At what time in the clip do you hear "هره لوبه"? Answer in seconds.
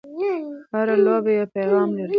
0.73-1.31